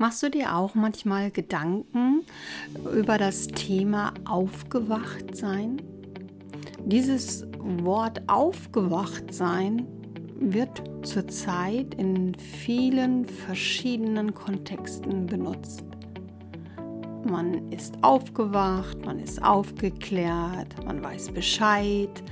[0.00, 2.22] Machst du dir auch manchmal Gedanken
[2.94, 5.82] über das Thema aufgewacht sein?
[6.84, 9.88] Dieses Wort aufgewacht sein
[10.38, 15.82] wird zurzeit in vielen verschiedenen Kontexten benutzt.
[17.28, 22.22] Man ist aufgewacht, man ist aufgeklärt, man weiß Bescheid.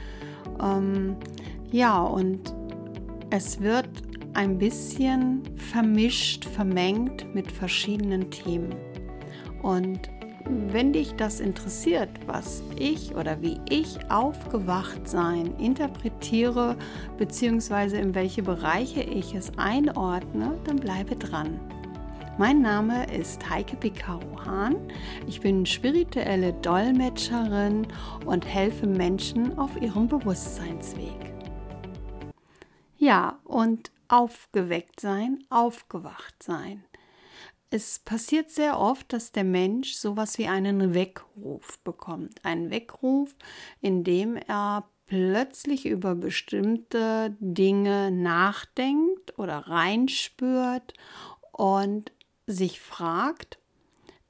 [0.62, 1.16] Ähm,
[1.72, 2.54] ja, und
[3.30, 4.05] es wird
[4.36, 8.74] ein bisschen vermischt, vermengt mit verschiedenen Themen.
[9.62, 10.10] Und
[10.44, 16.76] wenn dich das interessiert, was ich oder wie ich aufgewacht sein interpretiere,
[17.16, 21.58] beziehungsweise in welche Bereiche ich es einordne, dann bleibe dran.
[22.36, 24.76] Mein Name ist Heike Picaro Hahn.
[25.26, 27.86] Ich bin spirituelle Dolmetscherin
[28.26, 31.32] und helfe Menschen auf ihrem Bewusstseinsweg.
[32.98, 36.84] Ja, und aufgeweckt sein, aufgewacht sein.
[37.70, 42.44] Es passiert sehr oft, dass der Mensch sowas wie einen Weckruf bekommt.
[42.44, 43.34] Einen Weckruf,
[43.80, 50.94] in dem er plötzlich über bestimmte Dinge nachdenkt oder reinspürt
[51.52, 52.12] und
[52.46, 53.58] sich fragt,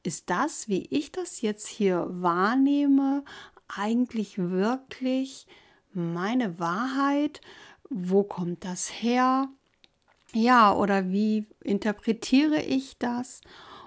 [0.03, 3.25] ist das, wie ich das jetzt hier wahrnehme,
[3.69, 5.47] eigentlich wirklich
[5.93, 7.41] meine Wahrheit?
[7.91, 9.49] Wo kommt das her?
[10.37, 13.41] Ja, oder wie interpretiere ich das?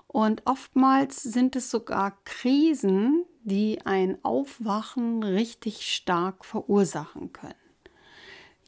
[0.07, 7.53] Und oftmals sind es sogar Krisen, die ein Aufwachen richtig stark verursachen können.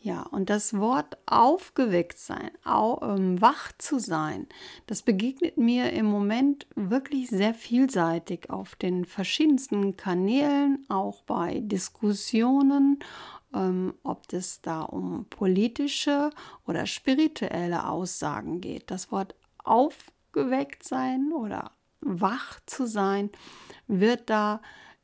[0.03, 4.45] Ja, und das Wort aufgeweckt sein, au, ähm, wach zu sein,
[4.85, 12.99] das begegnet mir im Moment wirklich sehr vielseitig auf den verschiedensten Kanälen, auch bei Diskussionen,
[13.53, 16.29] ähm, ob es da um politische
[16.65, 18.91] oder spirituelle Aussagen geht.
[18.91, 21.71] Das Wort aufgeweckt sein oder
[22.01, 23.29] wach zu sein
[23.87, 24.61] wird da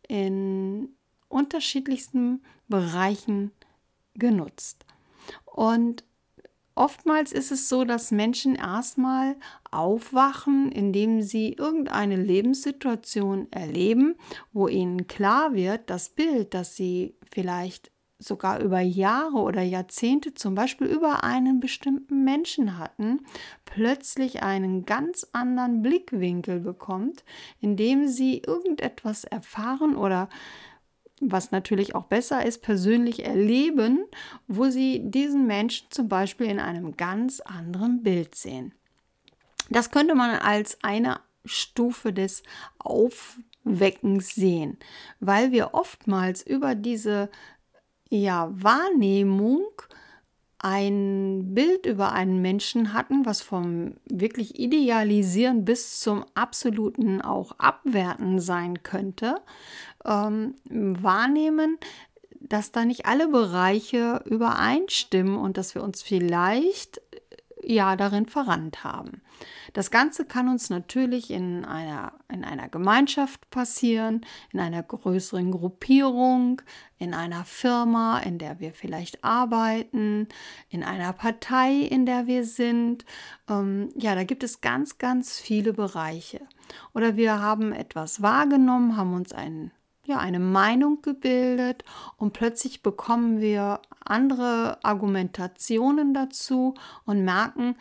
[0.07, 0.89] in
[1.29, 3.51] unterschiedlichsten Bereichen
[4.13, 4.85] genutzt.
[5.45, 6.03] Und
[6.75, 9.35] oftmals ist es so, dass Menschen erstmal
[9.71, 14.15] aufwachen, indem sie irgendeine Lebenssituation erleben,
[14.53, 20.55] wo ihnen klar wird, das Bild, das sie vielleicht sogar über Jahre oder Jahrzehnte zum
[20.55, 23.19] Beispiel über einen bestimmten Menschen hatten,
[23.65, 27.23] plötzlich einen ganz anderen Blickwinkel bekommt,
[27.61, 30.29] indem sie irgendetwas erfahren oder
[31.19, 34.05] was natürlich auch besser ist, persönlich erleben,
[34.47, 38.73] wo sie diesen Menschen zum Beispiel in einem ganz anderen Bild sehen.
[39.69, 42.43] Das könnte man als eine Stufe des
[42.77, 44.77] Aufweckens sehen,
[45.19, 47.29] weil wir oftmals über diese
[48.09, 49.65] ja, Wahrnehmung
[50.59, 58.39] ein Bild über einen Menschen hatten, was vom wirklich idealisieren bis zum absoluten auch abwerten
[58.39, 59.35] sein könnte,
[60.03, 61.77] ähm, wahrnehmen,
[62.39, 67.01] dass da nicht alle Bereiche übereinstimmen und dass wir uns vielleicht
[67.63, 69.21] ja darin verrannt haben.
[69.73, 76.61] Das Ganze kann uns natürlich in einer, in einer Gemeinschaft passieren, in einer größeren Gruppierung,
[76.97, 80.27] in einer Firma, in der wir vielleicht arbeiten,
[80.69, 83.05] in einer Partei, in der wir sind.
[83.49, 86.41] Ähm, ja, da gibt es ganz, ganz viele Bereiche.
[86.93, 89.71] Oder wir haben etwas wahrgenommen, haben uns einen
[90.07, 91.83] ja, eine Meinung gebildet
[92.15, 96.75] und plötzlich bekommen wir andere Argumentationen dazu
[97.05, 97.75] und merken,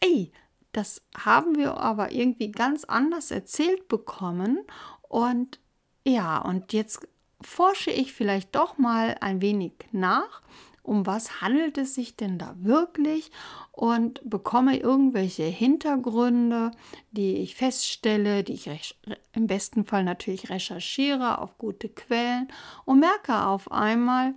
[0.00, 0.32] ey,
[0.70, 4.60] das haben wir aber irgendwie ganz anders erzählt bekommen
[5.02, 5.58] und
[6.06, 7.06] ja, und jetzt
[7.42, 10.40] forsche ich vielleicht doch mal ein wenig nach
[10.82, 13.30] um was handelt es sich denn da wirklich
[13.70, 16.72] und bekomme irgendwelche Hintergründe,
[17.12, 18.98] die ich feststelle, die ich
[19.32, 22.48] im besten Fall natürlich recherchiere auf gute Quellen
[22.84, 24.34] und merke auf einmal,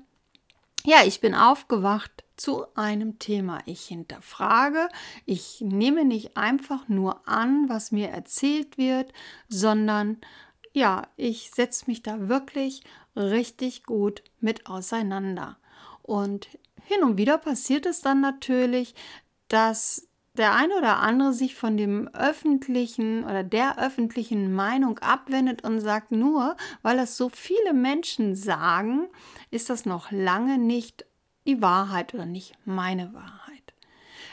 [0.86, 3.60] ja, ich bin aufgewacht zu einem Thema.
[3.66, 4.88] Ich hinterfrage,
[5.26, 9.12] ich nehme nicht einfach nur an, was mir erzählt wird,
[9.50, 10.18] sondern
[10.74, 12.84] ja, ich setze mich da wirklich
[13.16, 15.58] richtig gut mit auseinander.
[16.06, 16.48] Und
[16.84, 18.94] hin und wieder passiert es dann natürlich,
[19.48, 20.08] dass
[20.38, 26.12] der eine oder andere sich von dem öffentlichen oder der öffentlichen Meinung abwendet und sagt,
[26.12, 29.08] nur weil das so viele Menschen sagen,
[29.50, 31.06] ist das noch lange nicht
[31.48, 33.74] die Wahrheit oder nicht meine Wahrheit.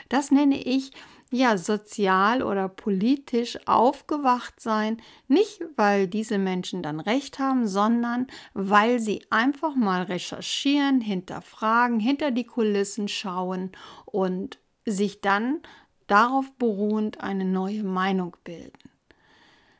[0.09, 0.91] Das nenne ich
[1.33, 8.99] ja, sozial oder politisch aufgewacht sein, nicht weil diese Menschen dann recht haben, sondern weil
[8.99, 13.71] sie einfach mal recherchieren, hinterfragen, hinter die Kulissen schauen
[14.05, 15.61] und sich dann
[16.05, 18.91] darauf beruhend eine neue Meinung bilden.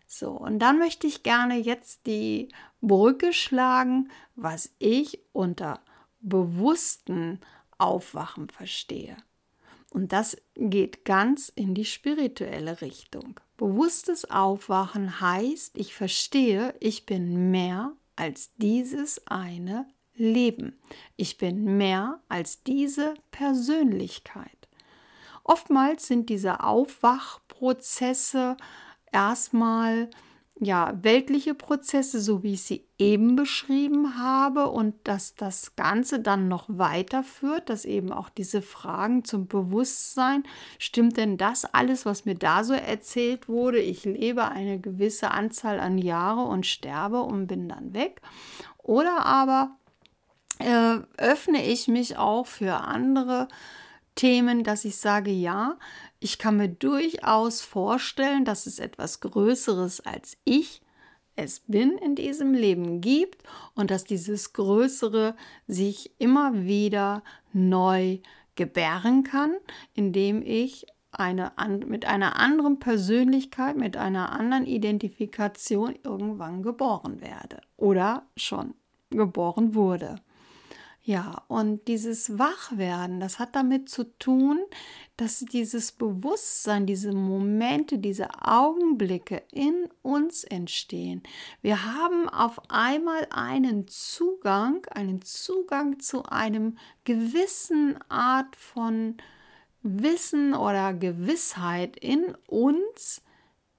[0.07, 2.49] So, und dann möchte ich gerne jetzt die
[2.81, 5.81] Brücke schlagen, was ich unter
[6.19, 7.41] bewussten
[7.77, 9.17] Aufwachen verstehe.
[9.93, 13.39] Und das geht ganz in die spirituelle Richtung.
[13.57, 19.85] Bewusstes Aufwachen heißt, ich verstehe, ich bin mehr als dieses eine
[20.15, 20.79] Leben.
[21.15, 24.67] Ich bin mehr als diese Persönlichkeit.
[25.43, 28.57] Oftmals sind diese Aufwachprozesse
[29.11, 30.09] erstmal
[30.65, 36.47] ja, weltliche Prozesse, so wie ich sie eben beschrieben habe, und dass das Ganze dann
[36.47, 40.43] noch weiterführt, dass eben auch diese Fragen zum Bewusstsein,
[40.79, 43.79] stimmt denn das alles, was mir da so erzählt wurde?
[43.79, 48.21] Ich lebe eine gewisse Anzahl an Jahre und sterbe und bin dann weg.
[48.77, 49.77] Oder aber
[50.59, 53.47] äh, öffne ich mich auch für andere
[54.15, 55.77] Themen, dass ich sage, ja,
[56.19, 60.81] ich kann mir durchaus vorstellen, dass es etwas Größeres als ich
[61.35, 63.43] es bin in diesem Leben gibt
[63.75, 65.35] und dass dieses Größere
[65.67, 67.23] sich immer wieder
[67.53, 68.19] neu
[68.55, 69.55] gebären kann,
[69.95, 71.51] indem ich eine,
[71.87, 78.73] mit einer anderen Persönlichkeit, mit einer anderen Identifikation irgendwann geboren werde oder schon
[79.09, 80.15] geboren wurde.
[81.05, 84.59] Ja, und dieses Wachwerden, das hat damit zu tun,
[85.17, 91.21] dass dieses Bewusstsein, diese Momente, diese Augenblicke in uns entstehen.
[91.61, 99.17] Wir haben auf einmal einen Zugang, einen Zugang zu einem gewissen Art von
[99.81, 103.21] Wissen oder Gewissheit in uns.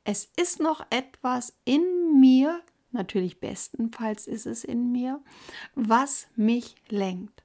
[0.05, 2.61] Es ist noch etwas in mir,
[2.95, 5.21] natürlich bestenfalls ist es in mir,
[5.75, 7.45] was mich lenkt.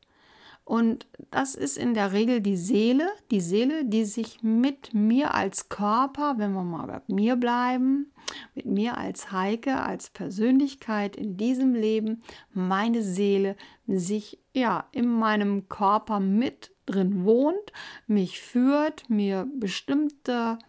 [0.70, 5.68] Und das ist in der Regel die Seele, die Seele, die sich mit mir als
[5.68, 8.14] Körper, wenn wir mal bei mir bleiben,
[8.54, 12.22] mit mir als Heike, als Persönlichkeit in diesem Leben,
[12.54, 13.56] meine Seele
[13.88, 17.74] sich ja in meinem Körper mit drin wohnt,
[18.06, 20.60] mich führt, mir bestimmte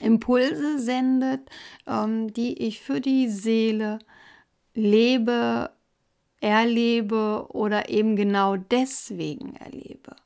[0.00, 1.48] Impulse sendet,
[1.86, 3.98] ähm, die ich für die Seele
[4.74, 5.70] lebe,
[6.40, 10.16] erlebe oder eben genau deswegen erlebe.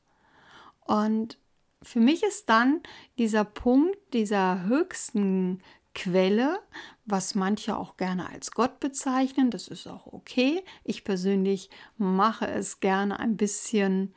[0.81, 1.39] Und
[1.83, 2.81] für mich ist dann
[3.19, 5.63] dieser Punkt dieser höchsten
[5.95, 6.61] Quelle,
[7.05, 10.63] was manche auch gerne als Gott bezeichnen, das ist auch okay.
[10.85, 14.15] Ich persönlich mache es gerne ein bisschen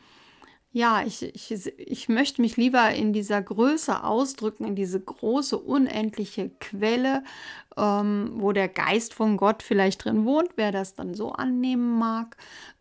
[0.76, 6.50] ja, ich, ich, ich möchte mich lieber in dieser Größe ausdrücken, in diese große, unendliche
[6.60, 7.24] Quelle,
[7.78, 12.36] ähm, wo der Geist von Gott vielleicht drin wohnt, wer das dann so annehmen mag.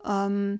[0.05, 0.59] Ähm,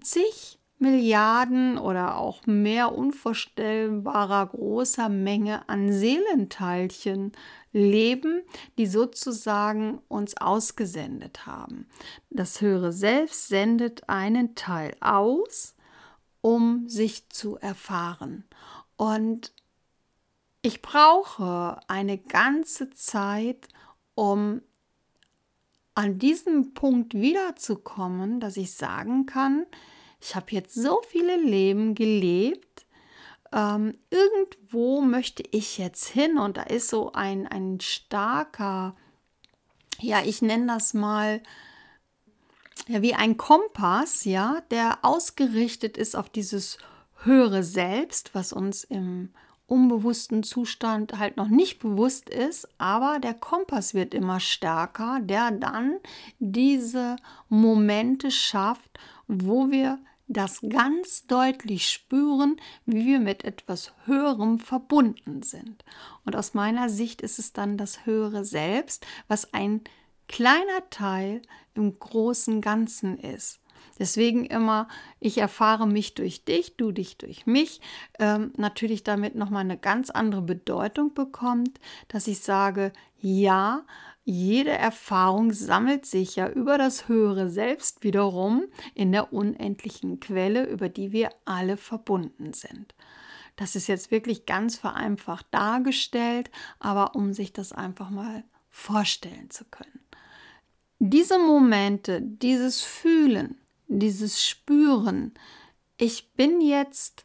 [0.00, 7.32] zig Milliarden oder auch mehr unvorstellbarer großer Menge an Seelenteilchen
[7.72, 8.42] leben,
[8.78, 11.88] die sozusagen uns ausgesendet haben.
[12.30, 15.74] Das höhere Selbst sendet einen Teil aus,
[16.40, 18.44] um sich zu erfahren.
[18.96, 19.52] Und
[20.62, 23.68] ich brauche eine ganze Zeit,
[24.14, 24.62] um
[25.94, 29.66] an diesem Punkt wiederzukommen, dass ich sagen kann,
[30.20, 32.86] ich habe jetzt so viele Leben gelebt,
[33.52, 38.94] ähm, irgendwo möchte ich jetzt hin und da ist so ein, ein starker,
[39.98, 41.42] ja, ich nenne das mal
[42.88, 46.78] ja, wie ein Kompass, ja, der ausgerichtet ist auf dieses
[47.22, 49.30] höhere Selbst, was uns im
[49.66, 55.98] unbewussten Zustand halt noch nicht bewusst ist, aber der Kompass wird immer stärker, der dann
[56.40, 57.16] diese
[57.48, 58.98] Momente schafft,
[59.28, 65.84] wo wir das ganz deutlich spüren, wie wir mit etwas Höherem verbunden sind.
[66.24, 69.82] Und aus meiner Sicht ist es dann das höhere Selbst, was ein
[70.30, 71.42] kleiner Teil
[71.74, 73.60] im großen Ganzen ist.
[73.98, 74.86] Deswegen immer,
[75.18, 77.80] ich erfahre mich durch dich, du dich durch mich.
[78.18, 83.82] Ähm, natürlich damit nochmal eine ganz andere Bedeutung bekommt, dass ich sage, ja,
[84.24, 90.88] jede Erfahrung sammelt sich ja über das höhere Selbst wiederum in der unendlichen Quelle, über
[90.88, 92.94] die wir alle verbunden sind.
[93.56, 99.64] Das ist jetzt wirklich ganz vereinfacht dargestellt, aber um sich das einfach mal vorstellen zu
[99.64, 100.00] können.
[101.02, 103.56] Diese Momente, dieses Fühlen,
[103.88, 105.32] dieses Spüren,
[105.96, 107.24] ich bin jetzt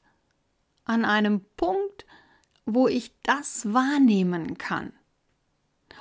[0.85, 2.05] an einem Punkt,
[2.65, 4.93] wo ich das wahrnehmen kann.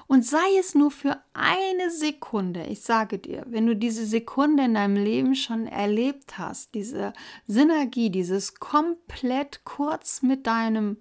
[0.07, 4.75] Und sei es nur für eine Sekunde, ich sage dir, wenn du diese Sekunde in
[4.75, 7.13] deinem Leben schon erlebt hast, diese
[7.49, 10.99] Synergie, dieses komplett kurz mit deinem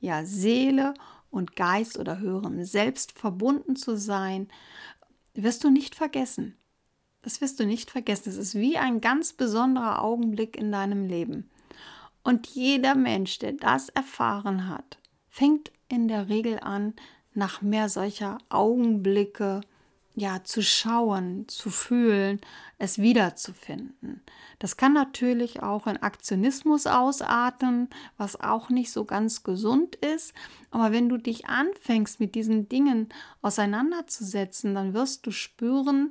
[0.00, 0.94] ja, Seele
[1.30, 4.48] und Geist oder höherem Selbst verbunden zu sein,
[5.42, 6.56] wirst du nicht vergessen.
[7.22, 8.28] Das wirst du nicht vergessen.
[8.28, 11.50] Es ist wie ein ganz besonderer Augenblick in deinem Leben.
[12.22, 16.94] Und jeder Mensch, der das erfahren hat, fängt in der Regel an,
[17.34, 19.60] nach mehr solcher Augenblicke
[20.18, 22.40] ja zu schauen, zu fühlen,
[22.78, 24.22] es wiederzufinden.
[24.58, 30.32] Das kann natürlich auch in Aktionismus ausarten, was auch nicht so ganz gesund ist.
[30.70, 33.08] Aber wenn du dich anfängst, mit diesen Dingen
[33.42, 36.10] auseinanderzusetzen, dann wirst du spüren,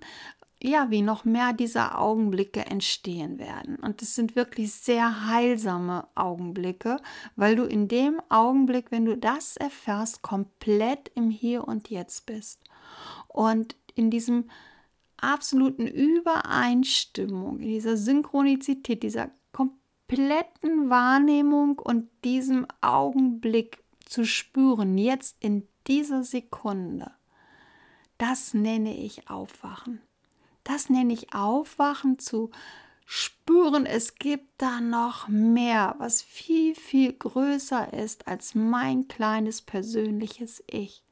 [0.61, 3.75] ja, wie noch mehr dieser Augenblicke entstehen werden.
[3.75, 6.97] Und es sind wirklich sehr heilsame Augenblicke,
[7.35, 12.59] weil du in dem Augenblick, wenn du das erfährst, komplett im Hier und Jetzt bist.
[13.27, 14.49] Und in diesem
[15.17, 25.67] absoluten Übereinstimmung, in dieser Synchronizität, dieser kompletten Wahrnehmung und diesem Augenblick zu spüren, jetzt in
[25.87, 27.11] dieser Sekunde,
[28.17, 30.01] das nenne ich Aufwachen.
[30.63, 32.51] Das nenne ich Aufwachen zu
[33.05, 40.61] spüren, es gibt da noch mehr, was viel, viel größer ist als mein kleines persönliches
[40.67, 41.03] Ich.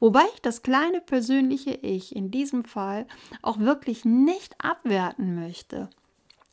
[0.00, 3.06] Wobei ich das kleine persönliche Ich in diesem Fall
[3.42, 5.90] auch wirklich nicht abwerten möchte.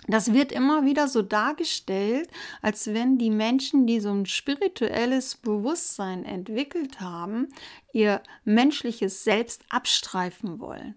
[0.08, 2.28] Das wird immer wieder so dargestellt,
[2.62, 7.50] als wenn die Menschen, die so ein spirituelles Bewusstsein entwickelt haben,
[7.94, 10.96] ihr menschliches Selbst abstreifen wollen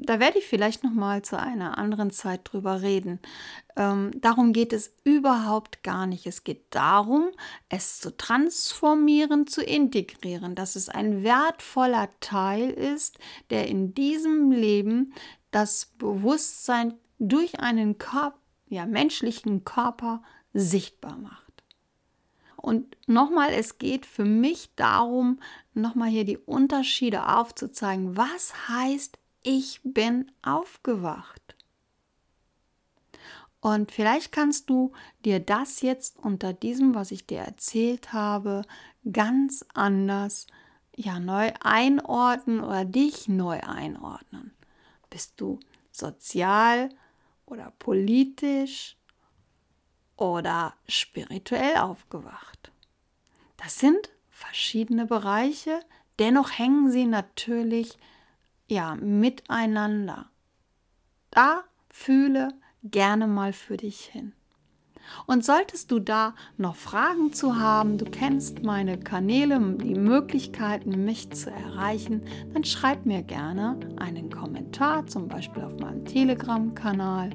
[0.00, 3.18] da werde ich vielleicht noch mal zu einer anderen Zeit drüber reden.
[3.76, 6.26] Ähm, darum geht es überhaupt gar nicht.
[6.26, 7.30] Es geht darum,
[7.68, 13.18] es zu transformieren, zu integrieren, dass es ein wertvoller Teil ist,
[13.50, 15.12] der in diesem Leben
[15.50, 18.38] das Bewusstsein durch einen Körper,
[18.68, 21.48] ja, menschlichen Körper sichtbar macht.
[22.56, 25.40] Und nochmal, es geht für mich darum,
[25.74, 28.16] nochmal hier die Unterschiede aufzuzeigen.
[28.16, 31.56] Was heißt ich bin aufgewacht.
[33.60, 34.92] Und vielleicht kannst du
[35.24, 38.62] dir das jetzt unter diesem, was ich dir erzählt habe,
[39.10, 40.46] ganz anders
[40.94, 44.52] ja neu einordnen oder dich neu einordnen.
[45.10, 45.58] Bist du
[45.90, 46.90] sozial
[47.46, 48.96] oder politisch
[50.16, 52.70] oder spirituell aufgewacht?
[53.56, 55.80] Das sind verschiedene Bereiche,
[56.18, 57.98] dennoch hängen sie natürlich
[58.68, 60.30] ja, miteinander.
[61.30, 62.50] Da fühle
[62.84, 64.32] gerne mal für dich hin.
[65.26, 71.30] Und solltest du da noch Fragen zu haben, du kennst meine Kanäle, die Möglichkeiten, mich
[71.30, 72.22] zu erreichen,
[72.52, 77.30] dann schreib mir gerne einen Kommentar, zum Beispiel auf meinem Telegram-Kanal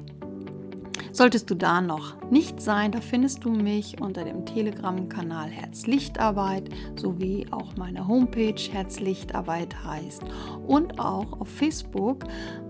[1.14, 7.46] Solltest du da noch nicht sein, da findest du mich unter dem Telegram-Kanal Herzlichtarbeit sowie
[7.52, 10.24] auch meine Homepage Herzlichtarbeit heißt
[10.66, 12.24] und auch auf Facebook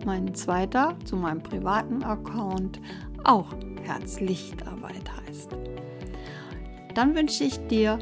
[0.05, 2.83] mein zweiter zu meinem privaten Account
[3.25, 3.47] auch
[3.83, 5.49] Herzlichtarbeit heißt.
[6.95, 7.99] Dann wünsche ich dir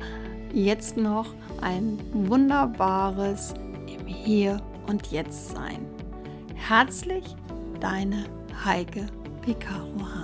[0.53, 3.55] jetzt noch ein wunderbares
[3.87, 5.87] im Hier und Jetzt sein.
[6.57, 7.37] Herzlich,
[7.79, 8.25] deine
[8.65, 9.07] Heike
[9.43, 10.22] Picaro.